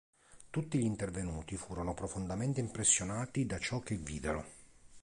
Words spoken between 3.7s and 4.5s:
che videro.